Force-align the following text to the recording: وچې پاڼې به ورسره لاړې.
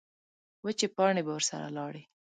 وچې 0.63 0.87
پاڼې 0.95 1.21
به 1.25 1.31
ورسره 1.35 1.67
لاړې. 1.77 2.03